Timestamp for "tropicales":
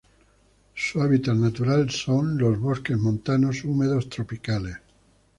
4.09-4.77